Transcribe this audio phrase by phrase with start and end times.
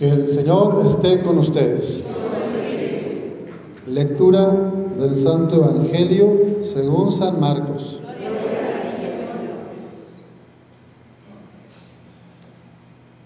[0.00, 2.00] Que el Señor esté con ustedes.
[3.86, 4.50] Lectura
[4.98, 8.00] del Santo Evangelio según San Marcos.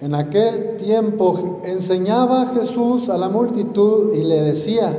[0.01, 4.99] En aquel tiempo enseñaba Jesús a la multitud y le decía,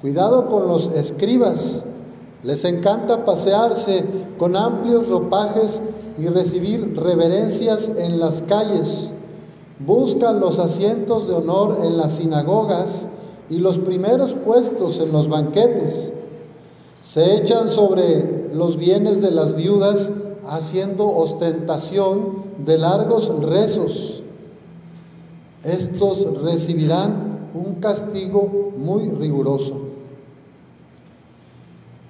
[0.00, 1.82] cuidado con los escribas,
[2.42, 4.02] les encanta pasearse
[4.38, 5.82] con amplios ropajes
[6.18, 9.10] y recibir reverencias en las calles
[9.78, 13.08] buscan los asientos de honor en las sinagogas
[13.50, 16.12] y los primeros puestos en los banquetes.
[17.02, 20.10] Se echan sobre los bienes de las viudas
[20.46, 24.22] haciendo ostentación de largos rezos.
[25.62, 29.80] Estos recibirán un castigo muy riguroso.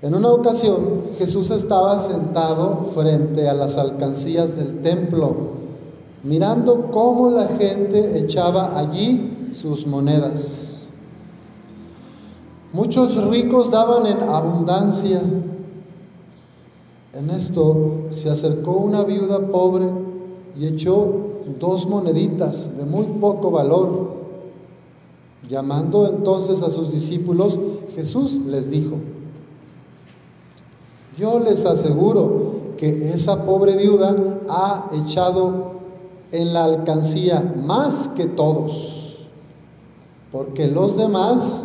[0.02, 5.53] En una ocasión Jesús estaba sentado frente a las alcancías del templo
[6.24, 10.88] mirando cómo la gente echaba allí sus monedas.
[12.72, 15.22] Muchos ricos daban en abundancia.
[17.12, 19.86] En esto se acercó una viuda pobre
[20.58, 21.06] y echó
[21.60, 24.14] dos moneditas de muy poco valor.
[25.48, 27.58] Llamando entonces a sus discípulos,
[27.94, 28.96] Jesús les dijo,
[31.18, 34.16] yo les aseguro que esa pobre viuda
[34.48, 35.74] ha echado
[36.34, 39.28] en la alcancía más que todos,
[40.32, 41.64] porque los demás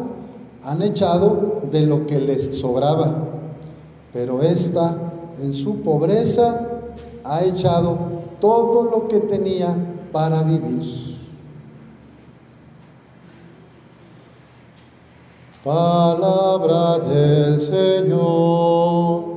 [0.64, 3.16] han echado de lo que les sobraba,
[4.14, 4.96] pero esta
[5.42, 6.68] en su pobreza
[7.24, 7.98] ha echado
[8.40, 9.76] todo lo que tenía
[10.12, 11.18] para vivir.
[15.64, 19.29] Palabra del Señor.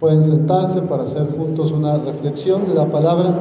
[0.00, 3.34] Pueden sentarse para hacer juntos una reflexión de la palabra.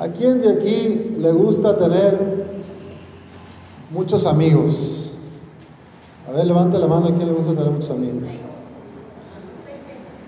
[0.00, 2.46] ¿A quién de aquí le gusta tener
[3.92, 5.12] muchos amigos?
[6.28, 8.28] A ver, levante la mano a quién le gusta tener muchos amigos.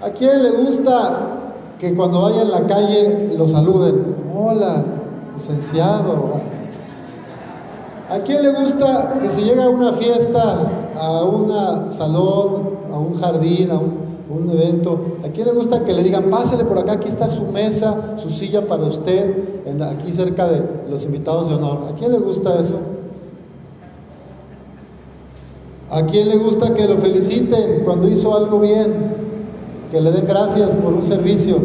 [0.01, 1.39] ¿A quién le gusta
[1.81, 4.15] que cuando vaya en la calle lo saluden?
[4.33, 4.85] Hola,
[5.35, 6.41] licenciado,
[8.13, 11.51] ¿A quién le gusta que se llegue a una fiesta, a un
[11.91, 15.17] salón, a un jardín, a un, evento?
[15.25, 18.29] ¿A quién le gusta que le digan, pásele por acá, aquí está su mesa, su
[18.29, 21.87] silla para usted, aquí cerca de los invitados de honor?
[21.91, 22.77] ¿A quién le gusta eso?
[25.91, 29.15] ¿A quién le gusta que lo feliciten cuando hizo algo bien?
[29.91, 31.57] Que le den gracias por un servicio.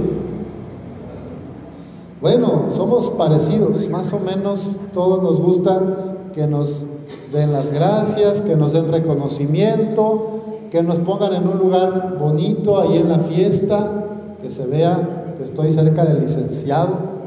[2.22, 6.86] Bueno, somos parecidos, más o menos todos nos gusta que nos
[7.32, 12.98] den las gracias, que nos den reconocimiento, que nos pongan en un lugar bonito ahí
[12.98, 14.06] en la fiesta,
[14.42, 17.18] que se vea que estoy cerca del licenciado,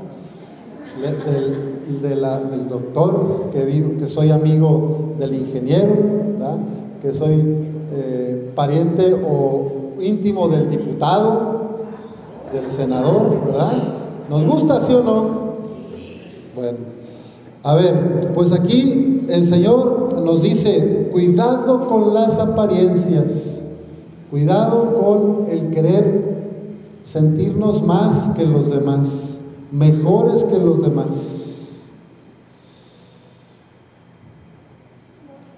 [1.00, 5.94] del, doctor, que, que soy amigo del ingeniero,
[7.00, 7.42] que soy
[7.92, 11.60] eh, pariente o íntimo del diputado,
[12.52, 13.72] del senador, ¿verdad?
[14.28, 15.50] ¿Nos gusta, sí o no?
[16.54, 16.99] Bueno.
[17.62, 23.60] A ver, pues aquí el Señor nos dice, cuidado con las apariencias,
[24.31, 26.31] cuidado con el querer
[27.03, 29.38] sentirnos más que los demás,
[29.72, 31.37] mejores que los demás.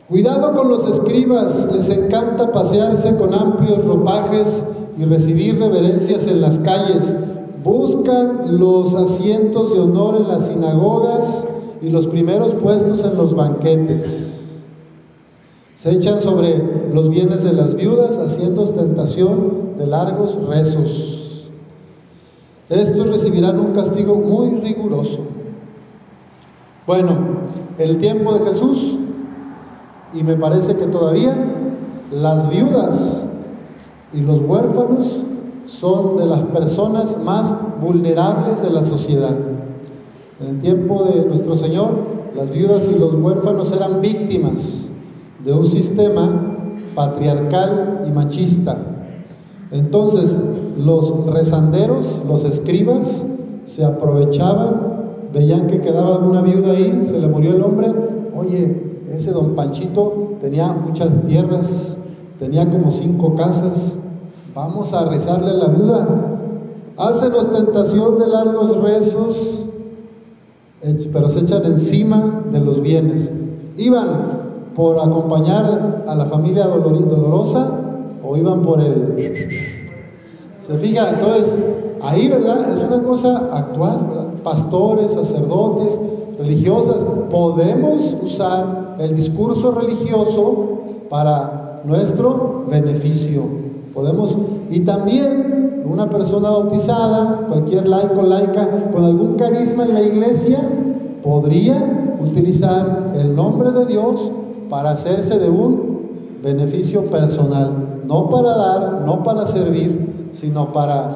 [0.09, 4.65] Cuidado con los escribas, les encanta pasearse con amplios ropajes
[4.99, 7.15] y recibir reverencias en las calles.
[7.63, 11.45] Buscan los asientos de honor en las sinagogas
[11.83, 14.61] y los primeros puestos en los banquetes.
[15.75, 16.63] Se echan sobre
[16.95, 21.51] los bienes de las viudas haciendo ostentación de largos rezos.
[22.69, 25.19] Estos recibirán un castigo muy riguroso.
[26.87, 27.13] Bueno,
[27.79, 28.99] el tiempo de Jesús,
[30.15, 31.35] y me parece que todavía
[32.13, 33.25] las viudas
[34.13, 35.07] y los huérfanos
[35.67, 39.35] son de las personas más vulnerables de la sociedad.
[40.43, 41.91] En el tiempo de nuestro Señor,
[42.37, 44.87] las viudas y los huérfanos eran víctimas
[45.45, 46.57] de un sistema
[46.97, 48.77] patriarcal y machista.
[49.71, 50.41] Entonces,
[50.77, 53.23] los rezanderos, los escribas,
[53.67, 54.81] se aprovechaban,
[55.33, 57.93] veían que quedaba alguna viuda ahí, se le murió el hombre,
[58.35, 61.97] oye, ese don Panchito tenía muchas tierras,
[62.41, 63.95] tenía como cinco casas,
[64.57, 66.09] vamos a rezarle a la viuda.
[66.97, 69.67] Hacen ostentación de largos rezos,
[71.13, 73.31] pero se echan encima de los bienes.
[73.77, 74.43] Iban
[74.75, 77.71] por acompañar a la familia dolorosa
[78.25, 79.77] o iban por el...
[80.67, 81.57] Se fija, entonces,
[82.03, 82.73] ahí, ¿verdad?
[82.73, 84.27] Es una cosa actual, ¿verdad?
[84.43, 85.99] Pastores, sacerdotes,
[86.39, 93.43] religiosas, podemos usar el discurso religioso para nuestro beneficio.
[93.95, 94.37] Podemos,
[94.71, 100.59] y también una persona bautizada, cualquier laico, laica, con algún carisma en la iglesia,
[101.23, 104.31] podría utilizar el nombre de Dios
[104.69, 106.03] para hacerse de un
[106.43, 111.11] beneficio personal, no para dar, no para servir, sino para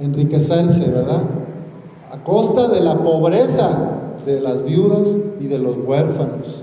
[0.00, 1.22] enriquecerse, ¿verdad?
[2.12, 3.70] A costa de la pobreza
[4.24, 5.08] de las viudas
[5.40, 6.62] y de los huérfanos.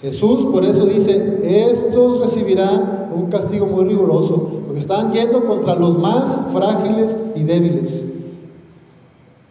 [0.00, 1.40] Jesús por eso dice,
[1.70, 8.04] estos recibirán un castigo muy riguroso, están yendo contra los más frágiles y débiles.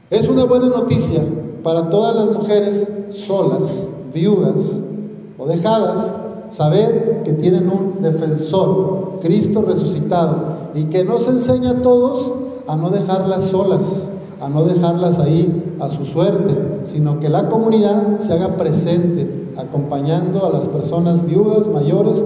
[0.09, 1.21] Es una buena noticia
[1.63, 3.69] para todas las mujeres solas,
[4.13, 4.79] viudas
[5.37, 6.11] o dejadas,
[6.51, 12.31] saber que tienen un defensor, Cristo resucitado, y que nos enseña a todos
[12.67, 18.19] a no dejarlas solas, a no dejarlas ahí a su suerte, sino que la comunidad
[18.19, 19.27] se haga presente,
[19.57, 22.23] acompañando a las personas viudas, mayores,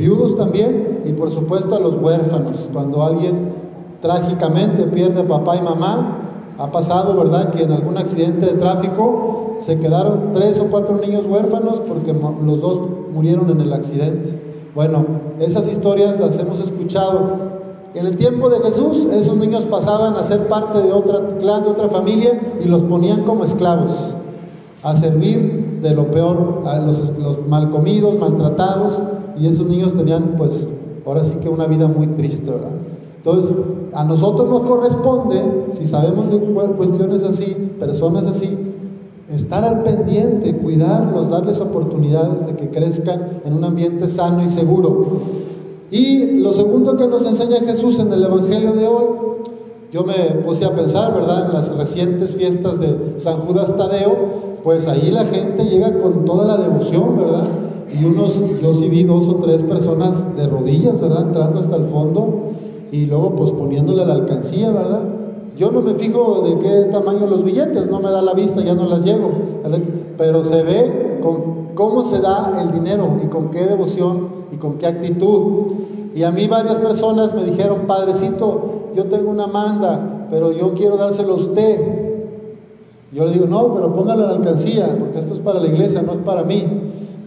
[0.00, 2.70] viudos también, y por supuesto a los huérfanos.
[2.72, 3.52] Cuando alguien
[4.00, 6.16] trágicamente pierde papá y mamá,
[6.58, 11.26] ha pasado, ¿verdad?, que en algún accidente de tráfico se quedaron tres o cuatro niños
[11.26, 12.80] huérfanos porque los dos
[13.12, 14.40] murieron en el accidente.
[14.74, 15.04] Bueno,
[15.38, 17.50] esas historias las hemos escuchado
[17.92, 21.70] en el tiempo de Jesús, esos niños pasaban a ser parte de otra clan, de
[21.70, 24.14] otra familia, y los ponían como esclavos,
[24.82, 29.02] a servir de lo peor, a los, los mal comidos, maltratados,
[29.38, 30.68] y esos niños tenían, pues,
[31.06, 32.50] ahora sí que una vida muy triste.
[33.16, 33.54] Entonces,
[33.92, 36.38] a nosotros nos corresponde, si sabemos de
[36.76, 38.56] cuestiones así, personas así,
[39.28, 45.06] estar al pendiente, cuidarlos, darles oportunidades de que crezcan en un ambiente sano y seguro.
[45.90, 49.06] Y lo segundo que nos enseña Jesús en el Evangelio de hoy,
[49.92, 51.46] yo me puse a pensar, ¿verdad?
[51.46, 54.14] En las recientes fiestas de San Judas Tadeo,
[54.62, 57.44] pues ahí la gente llega con toda la devoción, ¿verdad?
[57.98, 61.22] Y unos, yo sí vi dos o tres personas de rodillas, ¿verdad?
[61.22, 62.44] Entrando hasta el fondo
[62.92, 65.02] y luego pues poniéndole la alcancía, ¿verdad?
[65.56, 68.74] Yo no me fijo de qué tamaño los billetes, no me da la vista, ya
[68.74, 69.30] no las llego,
[70.16, 74.78] pero se ve con cómo se da el dinero y con qué devoción y con
[74.78, 75.72] qué actitud.
[76.14, 80.96] Y a mí varias personas me dijeron, Padrecito, yo tengo una manda, pero yo quiero
[80.96, 82.10] dárselo a usted.
[83.12, 86.02] Yo le digo, no, pero póngalo en la alcancía, porque esto es para la iglesia,
[86.02, 86.64] no es para mí.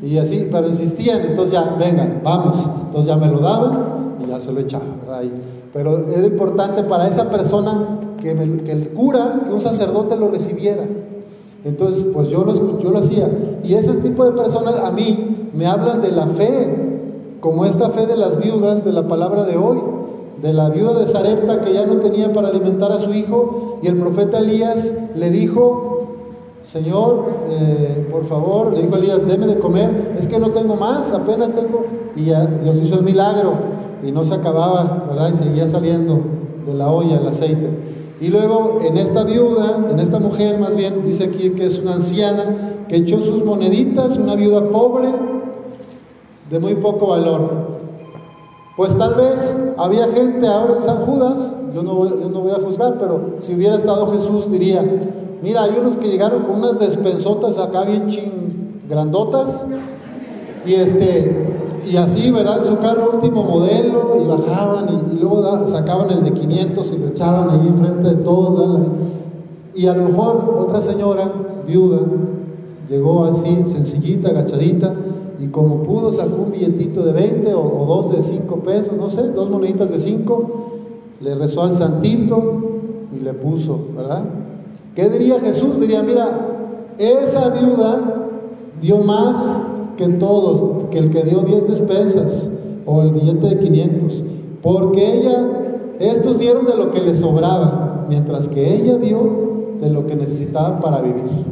[0.04, 2.58] Y así, pero insistían, entonces ya, venga, vamos.
[2.88, 4.84] Entonces ya me lo daban y ya se lo echaba,
[5.72, 8.36] Pero era importante para esa persona que,
[8.66, 10.84] que el cura, que un sacerdote lo recibiera.
[11.64, 13.30] Entonces, pues yo lo, yo lo hacía.
[13.64, 17.00] Y ese tipo de personas a mí me hablan de la fe,
[17.40, 19.80] como esta fe de las viudas de la palabra de hoy,
[20.42, 23.88] de la viuda de Sarepta que ya no tenía para alimentar a su hijo, y
[23.88, 25.83] el profeta Elías le dijo,
[26.64, 31.12] Señor, eh, por favor, le dijo Elías, deme de comer, es que no tengo más,
[31.12, 33.54] apenas tengo, y Dios hizo el milagro,
[34.02, 35.30] y no se acababa, ¿verdad?
[35.34, 36.22] Y seguía saliendo
[36.66, 37.70] de la olla el aceite.
[38.22, 41.96] Y luego en esta viuda, en esta mujer más bien, dice aquí que es una
[41.96, 45.10] anciana que echó sus moneditas, una viuda pobre,
[46.50, 47.74] de muy poco valor.
[48.78, 52.64] Pues tal vez había gente ahora en San Judas, yo no, yo no voy a
[52.64, 54.84] juzgar, pero si hubiera estado Jesús diría,
[55.44, 59.66] mira, hay unos que llegaron con unas despensotas acá bien ching, grandotas,
[60.66, 61.48] y este,
[61.86, 62.64] y así, ¿verdad?
[62.64, 67.50] Su carro último modelo, y bajaban, y, luego sacaban el de 500 y lo echaban
[67.50, 68.80] ahí enfrente de todos,
[69.76, 71.30] Y a lo mejor otra señora,
[71.68, 72.00] viuda,
[72.90, 74.94] llegó así, sencillita, agachadita,
[75.40, 79.30] y como pudo sacó un billetito de 20 o, dos de 5 pesos, no sé,
[79.32, 80.72] dos moneditas de 5,
[81.20, 82.62] le rezó al santito
[83.14, 84.24] y le puso, ¿verdad?
[84.96, 85.80] ¿Qué diría Jesús?
[85.80, 86.28] Diría, mira,
[86.98, 88.30] esa viuda
[88.82, 89.60] dio más
[89.98, 92.50] que todos, que el que dio 10 despensas
[92.86, 94.24] o el billete de 500,
[94.62, 95.50] porque ella,
[96.00, 100.80] estos dieron de lo que les sobraba, mientras que ella dio de lo que necesitaba
[100.80, 101.46] para vivir.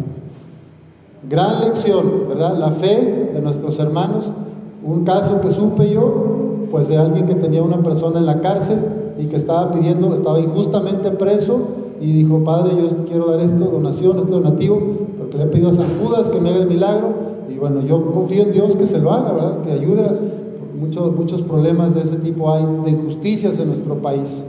[1.30, 2.58] Gran lección, ¿verdad?
[2.58, 4.32] La fe de nuestros hermanos.
[4.84, 8.80] Un caso que supe yo, pues de alguien que tenía una persona en la cárcel
[9.20, 11.60] y que estaba pidiendo, estaba injustamente preso
[12.00, 14.80] y dijo, Padre, yo quiero dar esto, donación, este donativo,
[15.20, 17.10] porque le he pedido a San Judas que me haga el milagro
[17.50, 19.62] y bueno, yo confío en Dios que se lo haga, ¿verdad?
[19.62, 20.42] Que ayude.
[20.80, 24.46] Muchos, muchos problemas de ese tipo hay, de injusticias en nuestro país.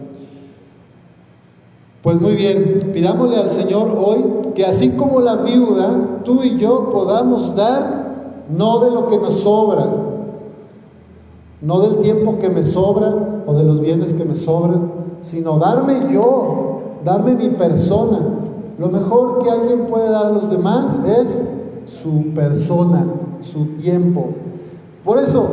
[2.02, 6.90] Pues muy bien, pidámosle al Señor hoy que así como la viuda, tú y yo
[6.90, 8.02] podamos dar
[8.50, 9.86] no de lo que nos sobra,
[11.62, 14.90] no del tiempo que me sobra o de los bienes que me sobran,
[15.22, 18.18] sino darme yo, darme mi persona.
[18.78, 21.40] Lo mejor que alguien puede dar a los demás es
[21.86, 23.06] su persona,
[23.40, 24.30] su tiempo.
[25.04, 25.46] Por eso,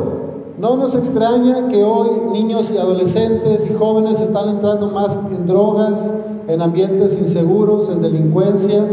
[0.58, 6.12] no nos extraña que hoy niños y adolescentes y jóvenes están entrando más en drogas,
[6.48, 8.84] en ambientes inseguros, en delincuencia,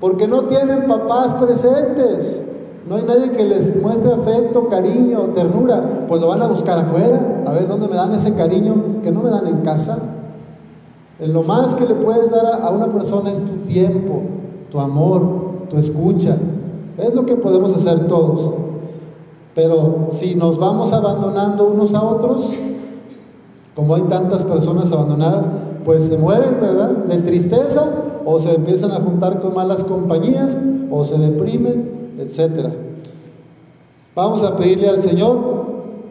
[0.00, 2.42] porque no tienen papás presentes.
[2.88, 6.06] No hay nadie que les muestre afecto, cariño, ternura.
[6.06, 9.22] Pues lo van a buscar afuera, a ver dónde me dan ese cariño que no
[9.22, 9.98] me dan en casa.
[11.18, 14.22] En lo más que le puedes dar a, una persona es tu tiempo,
[14.70, 15.22] tu amor,
[15.70, 16.36] tu escucha.
[16.98, 18.52] Es lo que podemos hacer todos.
[19.54, 22.52] Pero si nos vamos abandonando unos a otros,
[23.74, 25.48] como hay tantas personas abandonadas,
[25.84, 26.90] pues se mueren, ¿verdad?
[26.90, 27.84] De tristeza
[28.24, 30.58] o se empiezan a juntar con malas compañías
[30.90, 32.68] o se deprimen, etc.
[34.14, 35.64] Vamos a pedirle al Señor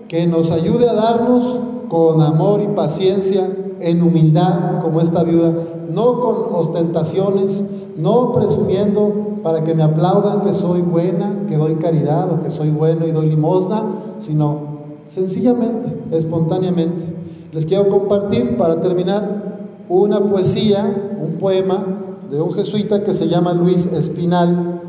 [0.07, 3.47] que nos ayude a darnos con amor y paciencia,
[3.79, 5.53] en humildad, como esta viuda,
[5.93, 7.63] no con ostentaciones,
[7.97, 12.69] no presumiendo para que me aplaudan que soy buena, que doy caridad o que soy
[12.69, 13.83] bueno y doy limosna,
[14.19, 14.73] sino
[15.05, 17.03] sencillamente, espontáneamente.
[17.51, 21.83] Les quiero compartir para terminar una poesía, un poema
[22.31, 24.81] de un jesuita que se llama Luis Espinal,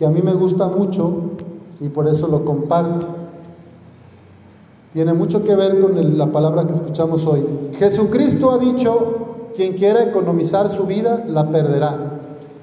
[0.00, 1.12] que a mí me gusta mucho
[1.78, 3.06] y por eso lo comparto.
[4.94, 7.44] Tiene mucho que ver con la palabra que escuchamos hoy.
[7.74, 12.18] Jesucristo ha dicho, quien quiera economizar su vida, la perderá.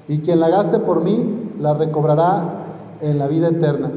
[0.08, 2.64] Y quien la gaste por mí, la recobrará
[3.02, 3.92] en la vida eterna.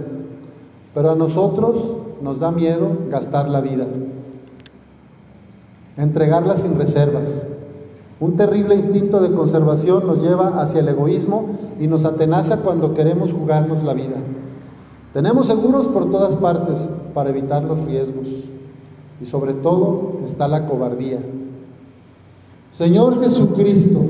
[0.93, 3.87] Pero a nosotros nos da miedo gastar la vida,
[5.97, 7.47] entregarla sin reservas,
[8.21, 13.33] un terrible instinto de conservación nos lleva hacia el egoísmo y nos atenaza cuando queremos
[13.33, 14.17] jugarnos la vida.
[15.11, 18.27] Tenemos seguros por todas partes para evitar los riesgos.
[19.19, 21.17] Y sobre todo está la cobardía.
[22.69, 24.01] Señor Jesucristo,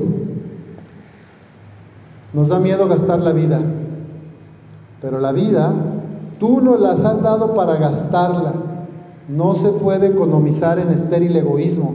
[2.34, 3.60] nos da miedo gastar la vida,
[5.00, 5.74] pero la vida
[6.38, 8.52] tú nos las has dado para gastarla.
[9.26, 11.94] No se puede economizar en estéril egoísmo.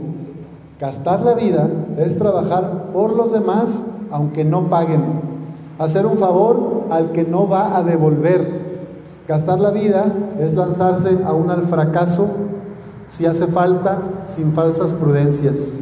[0.80, 5.02] Gastar la vida es trabajar por los demás aunque no paguen.
[5.78, 8.68] Hacer un favor al que no va a devolver.
[9.26, 12.28] Gastar la vida es lanzarse aún al fracaso
[13.08, 15.80] si hace falta sin falsas prudencias.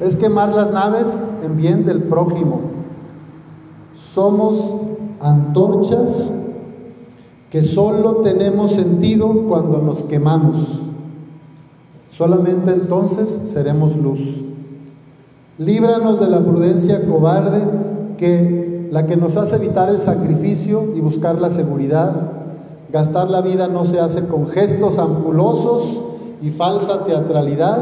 [0.00, 2.60] Es quemar las naves en bien del prójimo.
[3.94, 4.74] Somos
[5.20, 6.32] antorchas
[7.50, 10.81] que solo tenemos sentido cuando nos quemamos.
[12.12, 14.44] Solamente entonces seremos luz.
[15.56, 17.62] Líbranos de la prudencia cobarde
[18.18, 22.14] que la que nos hace evitar el sacrificio y buscar la seguridad.
[22.92, 26.02] Gastar la vida no se hace con gestos ampulosos
[26.42, 27.78] y falsa teatralidad.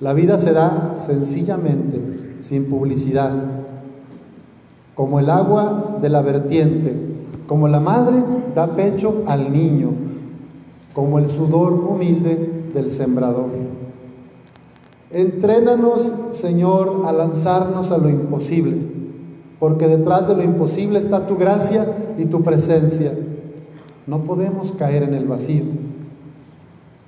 [0.00, 3.30] La vida se da sencillamente, sin publicidad,
[4.96, 6.96] como el agua de la vertiente,
[7.46, 8.24] como la madre
[8.56, 9.90] da pecho al niño,
[10.92, 13.50] como el sudor humilde del sembrador.
[15.10, 18.76] Entrénanos, Señor, a lanzarnos a lo imposible,
[19.58, 21.86] porque detrás de lo imposible está tu gracia
[22.18, 23.12] y tu presencia.
[24.06, 25.64] No podemos caer en el vacío.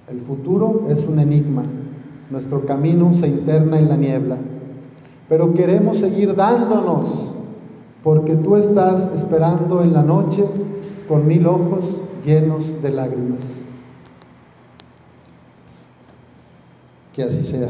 [0.09, 1.63] El futuro es un enigma,
[2.31, 4.39] nuestro camino se interna en la niebla,
[5.29, 7.35] pero queremos seguir dándonos,
[8.03, 10.45] porque tú estás esperando en la noche
[11.07, 13.67] con mil ojos llenos de lágrimas.
[17.13, 17.69] Que así sea.